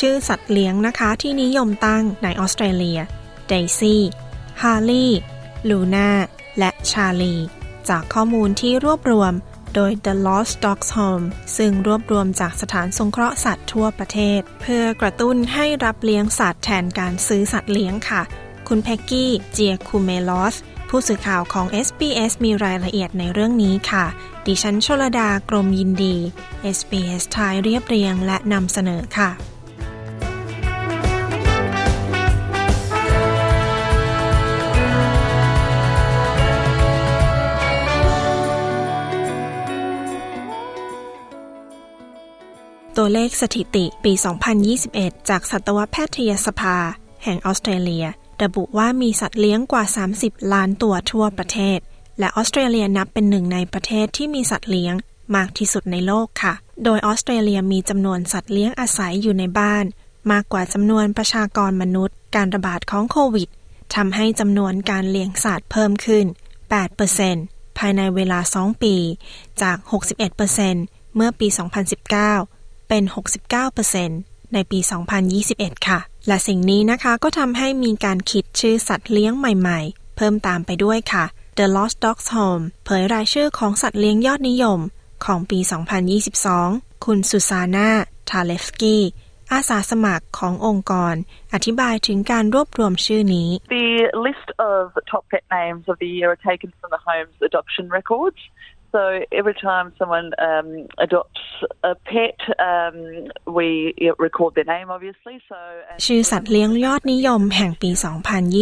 [0.00, 3.00] ชื่อสัตว์เลี้ยงนะคะ ที่นิยมตั้งในออสเตรเลีย
[3.48, 4.02] เดซี่
[4.62, 5.06] ฮาร์ลี
[5.68, 6.10] ลูน่า
[6.58, 7.34] และชาลี
[7.88, 9.32] จากข้อมูลที่รวบรวม
[9.74, 11.26] โดย The Lost Dogs Home
[11.56, 18.22] ซึ่งรวบรวมจากสถานสงเคราะห์สัตว์ทั่วประเทศ เพื่อกระตุ้นให้รับเลี้ยงสัตว์แทนการซื้อสัตว์เลี้ยงค่ะ
[18.68, 20.56] คุณแพ็กกี้ เจียคูเมลอส
[20.88, 24.06] ผู้สื่อข่าวของ SBS มีรายละเอียดในเรื่องนี้ค่ะ
[24.46, 26.16] ดิฉันชลดากรมยินดี
[26.76, 29.30] SBS ไทยเรียบเรียงและนำเสนอค่ะ
[43.02, 44.12] ตัวเลขสถิติปี
[44.70, 46.76] 2021 จากสัตวแพทยสภา
[47.24, 48.06] แห่งออสเตรเลีย
[48.42, 49.84] ระบุว่ามีสัตว์เลี้ยงกว่า
[50.16, 51.78] 30 ล้านตัวทั่วประเทศ
[52.18, 54.94] และออสเตรเลียนับเป็นหนึ่งในประเทศที่มีสัตว์เลี้ยง
[55.36, 59.84] มากที่สุดในโลกค่ะ โดยออสเตรเลียมีจำนวนสัตว์เลี้ยงอาศัยอยู่ในบ้าน
[60.32, 63.48] มากกว่าจำนวนประชากรมนุษย์ การระบาดของโควิด
[63.94, 66.26] ทำให้จำนวนการเลี้ยงสัตว์เพิ่มขึ้น
[67.06, 68.94] 8%ภายในเวลา 2 ปี
[69.62, 69.76] จาก
[70.46, 72.59] 61%เมื่อปี 2019
[72.90, 73.04] เป็น
[73.78, 74.78] 69%ในปี
[75.32, 81.24] 2021 ค่ะ และสิ่งนี้นะคะก็ทำให้มีการคิดชื่อสัตว์เลี้ยงใหม่ๆ เพิ่มตามไปด้วยค่ะ
[81.58, 84.80] The Lost Dogs Home เผยรายชื่อของสัตว์เลี้ยงยอดนิยม
[85.24, 85.58] ของปี
[86.32, 87.88] 2022 คุณสุซาน่า
[88.28, 89.02] ทาเลฟสกี้
[89.52, 91.14] อาสาสมัครขององค์กร
[91.54, 93.88] อธิบายถึงการรวบรวมชื่อนี้ The
[94.26, 98.40] list of top pet names of the year are taken from the home's adoption records.
[98.92, 99.02] So
[99.40, 101.42] every time someone um, adopts
[101.84, 102.96] a pet, um,
[103.46, 105.36] we record their name, obviously.
[105.50, 105.58] So
[106.06, 107.90] ชื่อสัตว์เลี้ยงยอดนิยมแห่งปี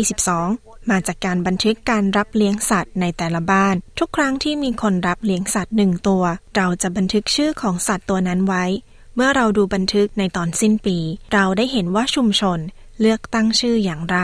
[0.09, 6.25] 2022 มาจากการบันทึกการรับเลี้ยงสัตว์ในแต่ละบ้าน ทุกครั้งที่มีคนรับเลี้ยงสัตว์หนึ่งตัว
[6.57, 8.65] เราจะบันทึกชื่อของสัตว์ตัวนั้นไว้
[9.15, 10.99] เมื่อเราดูบันทึกในตอนสิ้นปี
[11.33, 12.59] เราได้เห็นว่าชุมชน
[13.01, 14.19] เลือกตั้งชื่ออย่างไร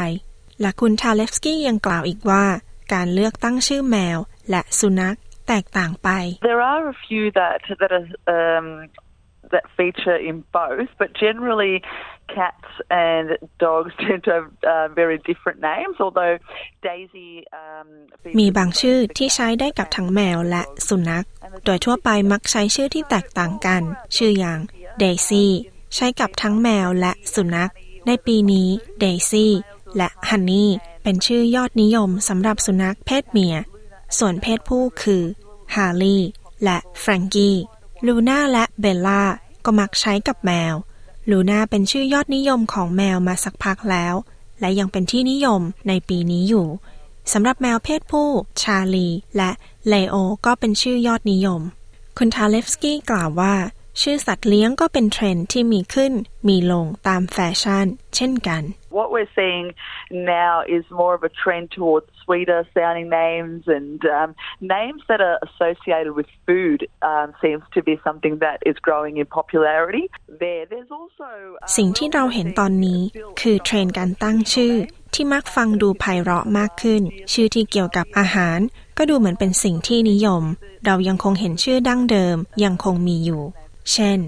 [0.60, 2.44] และคุณทาเลฟสกี้ยังกล่าวอีกว่า
[2.92, 4.18] การเลือกตั้งชื่อแมว
[4.50, 5.18] และสุนัข
[5.48, 6.08] แตกต่างไป
[6.50, 8.68] there are a few that that are um,
[9.52, 11.82] that feature in both, but generally
[12.28, 15.96] cats and dogs tend to have uh, very different names.
[16.04, 16.36] Although
[16.88, 17.88] Daisy, um,
[18.40, 21.26] มีบางชื่อที่ใช้ได้กับทั้งแมวและสุนัข
[21.64, 23.82] โดยทั่วไปมักใช้ชื่อที่แตกต่างกัน
[24.16, 24.58] ชื่ออย่าง
[25.02, 25.44] Daisy
[25.94, 27.72] ใช้กับทั้งแมวและสุนัข
[28.06, 28.68] ในปีนี้
[29.02, 29.46] Daisy
[29.96, 30.66] และ Honey
[31.02, 33.56] เป็นชื่อยอดนิยมสำหรับสุนัขเพศเมีย
[34.18, 35.22] ส่วนเพศผู้คือ
[35.74, 36.18] ฮาร์ลี
[36.64, 37.56] และแฟรงกี้
[38.06, 39.22] ลูน่าและเบลล่า
[39.64, 40.74] ก็มักใช้กับแมว
[41.30, 44.14] ลูน่าเป็นชื่อยอดนิยมของแมวมาสักพักแล้ว
[44.60, 46.66] และยังเป็นที่นิยมในปีนี้อยู่
[47.32, 48.28] สำหรับแมวเพศผู้
[48.62, 49.50] ชาลี และ
[49.88, 50.16] เลโอ
[50.46, 51.60] ก็เป็นชื่อยอดนิยม
[52.18, 53.54] คุณทาเลฟสกี้กล่าวว่า
[54.00, 56.12] ชื่อสัตว์เลี้ยงก็เป็นเทรนด์ที่มีขึ้น
[56.48, 57.86] มีลงตามแฟชั่น
[58.16, 58.62] เช่นกัน
[58.96, 59.66] what we're seeing
[60.10, 65.38] now is more of a trend towards sweeter sounding names and um, names that are
[65.48, 70.04] associated with food um, seems to be something that is growing in popularity.
[70.42, 71.30] There, there's also
[71.76, 73.00] สิ่งที่เราเห็นตอนนี้
[73.40, 74.74] คือเทรนด์การตั้งชื่อ
[75.14, 77.02] ที่มักฟังดูไพเราะมากขึ้น
[77.32, 78.58] ชื่อที่เกี่ยวกับอาหาร
[78.98, 80.42] ก็ดูเหมือนเป็นสิ่งที่นิยม
[80.86, 83.42] เรายังคงเห็นชื่อดั้งเดิมยังคงมีอยู่
[83.92, 84.18] เช่น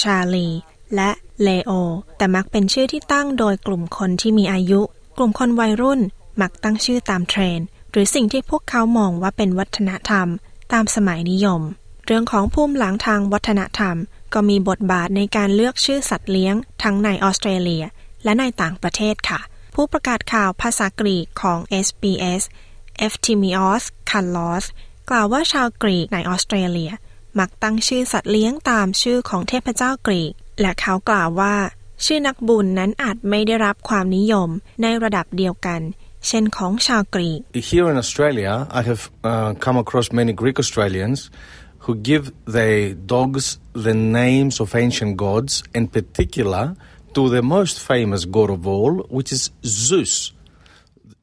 [0.00, 0.48] ชาลี
[0.94, 1.10] และ
[1.42, 1.70] เลโอ
[2.16, 4.80] แต่มักเป็นชื่อที่ตั้งโดยกลุ่มคนที่มีอายุ
[5.16, 6.00] กลุ่มคนวัยรุ่น
[6.40, 10.28] มักตั้งชื่อตามเทรนด์หรือสิ่งที่พวกเขามองว่าเป็นวัฒนธรรม
[10.72, 11.62] ตามสมัยนิยม
[12.06, 13.96] เรื่องของภูมิหลังทางวัฒนธรรม
[14.34, 17.84] ก็มีบทบาทในการเลือกชื่อสัตว์เลี้ยง ทั้งในออสเตรเลีย
[18.24, 19.40] และในต่างประเทศค่ะ
[19.74, 22.42] ผู้ประกาศข่าวภาษากรีกของ SBS
[23.06, 24.64] Eftimios Kallos
[25.10, 26.92] กล่าวว่าชาวกรีกในออสเตรเลีย
[27.38, 31.54] มักตั้งชื่อสัตว์เลี้ยงตามชื่อของเทพเจ้ากรีก และเขากล่าวว่า
[32.04, 34.48] ชื่อนักบุญนั้นอาจไม่ได้รับความนิยม
[34.82, 35.80] ในระดับเดียวกัน
[36.28, 37.40] เช่นของชาวกรีก
[37.70, 41.18] Here in Australia, I have uh, come across many Greek Australians
[41.84, 42.24] who give
[42.56, 42.78] their
[43.14, 43.44] dogs
[43.86, 46.64] the names of ancient gods, in particular
[47.16, 49.42] to the most famous god of all, which is
[49.86, 50.14] Zeus.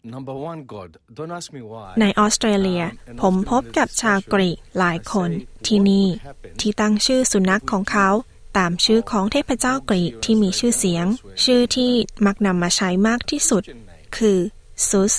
[0.03, 0.89] Number one god.
[1.17, 1.87] Don't ask me why.
[2.01, 2.83] ในออสเตรเลีย
[3.21, 5.29] ผมพบกับชาวกรีกหลายคน
[5.67, 6.07] ที่นี่
[6.59, 8.09] ที่ตั้งชื่อสุนัขของเขา
[8.57, 11.05] ตามชื่อของเทพเจ้ากรีกที่มีชื่อเสียง
[11.43, 11.91] ชื่อที่
[12.25, 13.63] มักนำมาใช้มากที่สุด
[14.17, 14.37] คือ
[14.89, 15.13] ซุส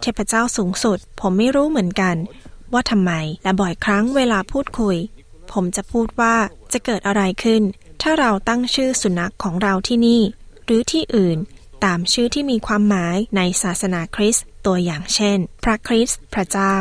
[0.00, 2.16] เทพเจ้าสูงสุด ผมไม่รู้เหมือนกัน
[2.72, 3.12] ว่าทำไม
[3.42, 4.96] และบ่อยครั้งเวลาพูดคุย
[5.52, 6.36] ผมจะพูดว่า
[6.72, 7.62] จะเกิดอะไรขึ้น
[8.02, 10.22] ถ้าเราตั้งชื่อสุนัขของเราที่นี่
[10.64, 11.38] หรือที่อื่น
[11.84, 16.74] ตามชื่อที่มีความหมายในศาสนาคริสต์ตัวอย่างเช่น พระคริสต์พระเจ้า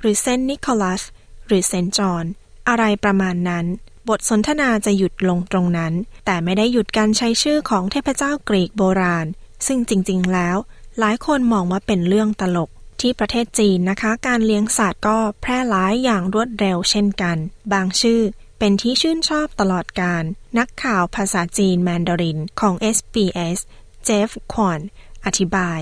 [0.00, 1.02] หรือเซนต์นิโคลัส
[1.46, 2.24] หรือเซนต์จอห์น
[2.68, 3.66] อะไรประมาณนั้น
[4.08, 5.92] บทสนทนาจะหยุดลงตรงนั้น
[6.26, 9.26] แต่ไม่ได้หยุดการใช้ชื่อของเทพเจ้ากรีกโบราณ
[9.66, 10.56] ซึ่งจริง ๆ แล้ว
[10.98, 12.70] หลายคนมองว่าเป็นเรื่องตลก
[13.00, 17.36] ที่ประเทศจีนนะคะ การเลี้ยงสัตว์ก็แพร่หลายอย่างรวดเร็วเช่นกัน
[17.72, 18.20] บางชื่อ
[18.58, 20.22] เป็นที่ชื่นชอบตลอดกาล
[20.58, 23.58] นักข่าวภาษาจีนแมนดารินของ SBS
[24.04, 24.80] เจฟควอน
[25.24, 25.80] อธิบาย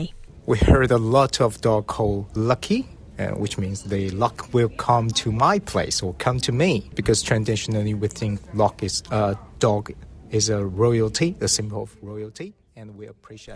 [0.50, 2.20] We heard a lot of dog called
[2.50, 2.80] Lucky
[3.18, 7.18] uh, which means the luck will come to my place or come to me because
[7.22, 9.82] traditionally we think luck is a uh, dog
[10.30, 12.48] is a royalty a symbol of royalty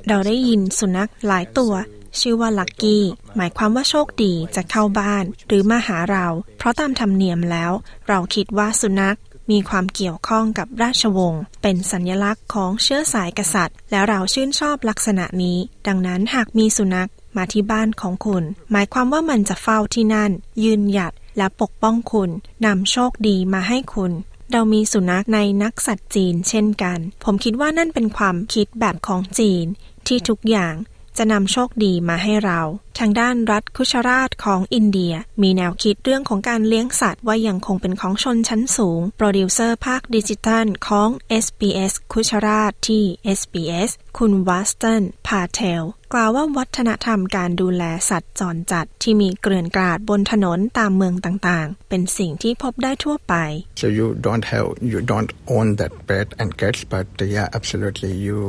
[0.09, 1.73] เราได้ยินสุนัขหลายตัว
[2.21, 3.05] ชื่อว่าลักกี้
[3.37, 6.27] หมายความว่าโชคดีจะเข้าบ้าน หรือมาหาเรา
[6.59, 7.73] เพราะตามธรรมเนียมแล้ว
[8.09, 9.19] เราคิดว่าสุนัข
[9.51, 20.31] มีความเกี่ยวข้องกับราชวงศ์เป็นสัญลักษณ์ของเชื้อสายกษัตริย์ แล้วเราชื่นชอบลักษณะนี้ ดังนั้นหากมีสุนัข มาที่บ้านของคุณ หมายความว่ามันจะเฝ้าที่นั่น
[20.65, 22.31] ยืนหยัดและปกป้องคุณ
[22.67, 24.13] นำโชคดีมาให้คุณ
[24.53, 29.65] เรามีสุนัขในนักสัตว์จีนเช่นกัน ผมคิดว่านั่นเป็นความคิดแบบของจีน
[30.07, 30.75] ที่ทุกอย่าง
[31.19, 32.61] จะนำโชคดีมาให้เรา
[32.99, 41.09] ทางด้านรัฐคุชราชของอินเดีย มีแนวคิดเรื่องของการเลี้ยงสัตว์ว่ายังคงเป็นของชนชั้นสูง โปรดิวเซอร์ภาคดิจิทัลของ
[41.45, 43.05] SBS คุชราชที่
[43.39, 45.83] SBS คุณวัสตันพาเทล
[46.13, 53.35] กล่าวว่าวัฒนธรรมการดูแลสัตว์จรจัดที่มีเกลื่อนกราดบนถนนตามเมืองต่างๆ เป็นสิ่งที่พบได้ทั่วไป
[53.81, 58.41] so you don't have you don't own that pet and cats but yeah absolutely you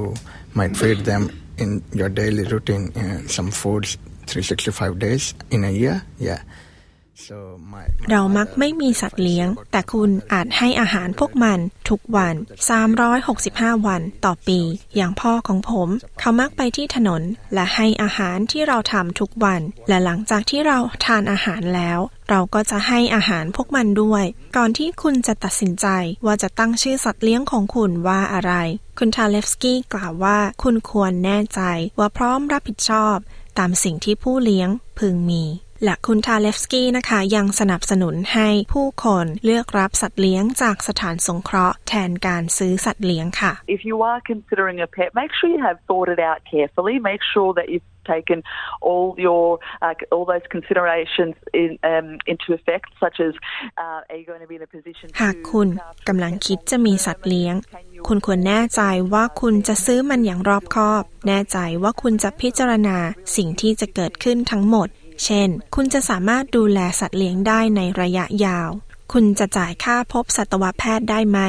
[0.58, 1.24] might feed them
[1.58, 6.42] in your daily routine uh, some foods 365 days in a year yeah
[8.10, 11.60] เรามักไม่มีสัตว์เลี้ยง แต่คุณอาจให้อาหารพวกมัน
[11.90, 12.36] ทุกวัน
[13.12, 14.60] 365 วันต่อปี
[14.96, 17.22] อย่างพ่อของผม เขามักไปที่ถนน
[17.54, 22.00] และให้อาหารที่เราทำทุกวัน และหลังจากที่เราทานอาหารแล้ว
[22.30, 24.24] เราก็จะให้อาหารพวกมันด้วย
[24.58, 25.88] ก่อนที่คุณจะตัดสินใจ
[26.26, 28.54] ว่าจะตั้งชื่อสัตว์เลี้ยงของคุณว่าอะไร
[29.00, 31.62] คุณทาเลฟสกี้กล่าวว่าคุณควรแน่ใจ
[32.00, 33.18] ว่าพร้อมรับผิดชอบ
[33.60, 35.44] ตามสิ่งที่ผู้เลี้ยงพึงมี
[35.84, 46.40] และคุณทาเลฟสกี้นะคะ ยังสนับสนุนให้ผู้คนเลือกรับสัตว์เลี้ยงจากสถานสงเคราะห์แทนการซื้อสัตว์เลี้ยงค่ะ If you are considering a pet make sure you have thought it out
[46.54, 48.40] carefully make sure that you've taken
[48.88, 49.46] all your
[49.86, 53.34] uh, all those considerations in, um, into effect such as
[53.84, 55.68] uh, are you going to be in a position หากคุณ
[56.08, 57.56] กำลังคิดจะมีสัตว์เลี้ยง
[58.08, 58.82] คุณควรแน่ใจ
[59.14, 62.98] ว่าคุณจะซื้อมันอย่างรอบคอบ แน่ใจว่าคุณจะพิจารณา
[63.36, 64.90] สิ่งที่จะเกิดขึ้นทั้งหมด
[65.24, 68.70] เช่น คุณจะสามารถดูแลสัตว์เลี้ยงได้ในระยะยาว
[69.14, 71.40] คุณจะจ่ายค่าพบสัตวแพทย์ได้ไหม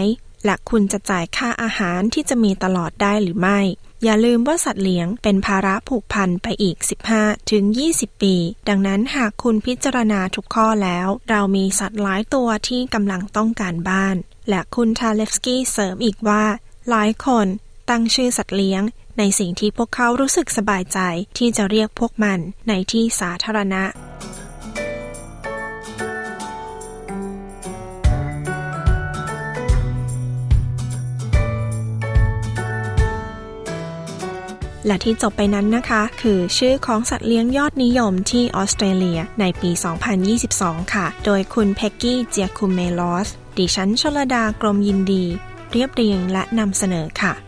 [0.45, 3.61] และคุณจะจ่ายค่าอาหารที่จะมีตลอดได้หรือไม่
[4.05, 6.77] อย่าลืมว่าสัตว์เลี้ยงเป็นภาระผูกพันไปอีก
[7.15, 8.35] 15 ถึง 20 ปี
[8.69, 14.17] ดังนั้นหากคุณพิจารณาทุกข้อแล้ว เรามีสัตว์หลายตัวที่กำลังต้องการบ้าน
[14.49, 16.45] และคุณทาเลฟสกี้เสริมอีกว่า
[16.91, 17.47] หลายคน
[17.91, 18.83] ตั้งชื่อสัตว์เลี้ยง
[19.19, 20.99] ในสิ่งที่พวกเขารู้สึกสบายใจ
[21.39, 23.85] ที่จะเรียกพวกมันในที่สาธารณะ
[34.87, 39.71] และที่จบไปนั้นนะคะ คือชื่อของสัตว์เลี้ยงยอดนิยมที่ออสเตรเลียในปี
[40.33, 45.25] 2022 ค่ะ โดยคุณเพ็กกี้เจียคุมเมลอสดิฉันชลดากรมยินดี
[45.71, 47.48] เรียบเรียงและนำเสนอค่ะ